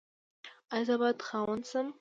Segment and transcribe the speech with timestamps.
[0.73, 1.87] ایا زه باید خاوند شم؟